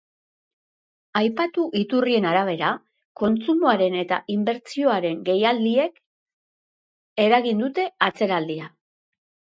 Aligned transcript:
Aipatu 1.19 1.65
iturrien 1.79 2.25
arabera, 2.29 2.71
kontsumoaren 3.21 3.99
eta 3.99 4.19
inbertsioaren 4.37 5.21
geldialdiek 5.29 6.01
eragin 7.27 7.63
dute 7.67 7.87
atzeraldia. 8.09 8.73